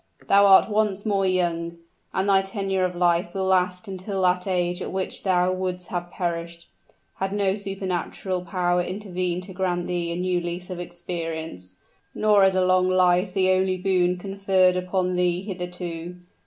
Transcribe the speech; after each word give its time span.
Thou 0.27 0.47
art 0.47 0.67
once 0.67 1.05
more 1.05 1.27
young 1.27 1.77
and 2.11 2.27
thy 2.27 2.41
tenure 2.41 2.85
of 2.85 2.95
life 2.95 3.35
will 3.35 3.45
last 3.45 3.87
until 3.87 4.23
that 4.23 4.47
age 4.47 4.81
at 4.81 4.91
which 4.91 5.21
thou 5.21 5.53
would'st 5.53 5.89
have 5.89 6.09
perished, 6.09 6.67
had 7.17 7.31
no 7.31 7.53
superhuman 7.53 8.43
power 8.47 8.81
intervened 8.81 9.43
to 9.43 9.53
grant 9.53 9.85
thee 9.85 10.11
a 10.11 10.15
new 10.15 10.41
lease 10.41 10.71
of 10.71 10.79
existence! 10.79 11.75
Nor 12.15 12.43
is 12.45 12.55
a 12.55 12.65
long 12.65 12.87
life 12.89 13.35
the 13.35 13.51
only 13.51 13.77
boon 13.77 14.17
conferred 14.17 14.75
upon 14.75 15.13
thee 15.15 15.43
hitherto. 15.43 16.15